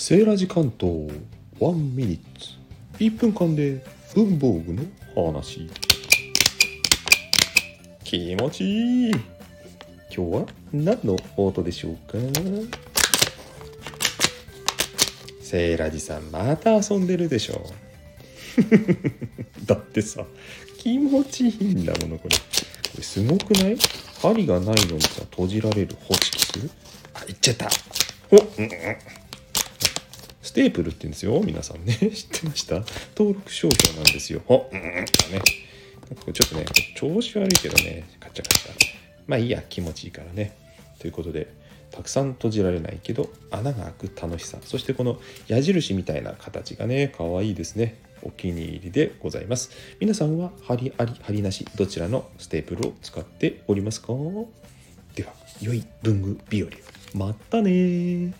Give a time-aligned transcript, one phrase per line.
[0.00, 1.08] セーラジ関東
[1.58, 2.50] ワンミニッツ。
[3.02, 4.84] 1分間で文房具の
[5.16, 5.68] 話。
[8.04, 9.12] 気持ちいい。
[9.12, 9.20] 今
[10.08, 12.16] 日は何の音でしょうか？
[15.42, 17.56] セーラジさんまた遊んでるでしょ。
[17.56, 17.62] う
[19.66, 20.24] だってさ
[20.78, 22.36] 気持ちいいんだものこれ。
[22.36, 22.42] こ
[22.98, 23.76] れすごくない？
[24.22, 25.96] 針がないのにさ閉じられる。
[26.00, 26.52] ホチキス
[27.14, 27.68] あいっちゃった。
[28.30, 28.70] おっうんうん。
[30.48, 31.42] ステープルって言うんですよ。
[31.44, 31.92] 皆さんね。
[32.00, 32.76] 知ってました？
[33.16, 34.40] 登録商標なんですよ。
[34.48, 35.02] おうんねなん。
[35.04, 36.64] かちょっとね
[36.96, 38.08] 調子悪いけどね。
[38.18, 38.72] カチャカチャ。
[39.26, 39.62] まあいいや。
[39.68, 40.56] 気持ちいいからね。
[40.98, 41.48] ということで
[41.90, 44.58] たくさん閉じられないけど穴が開く楽しさ。
[44.64, 47.96] そしてこの矢印みたいな形がね可愛いですね。
[48.22, 49.70] お気に入りでございます。
[50.00, 54.14] 皆さんは針あり針なしどちらのステープルを使っておりますか？
[55.14, 56.70] では良い文具日和
[57.14, 58.32] またね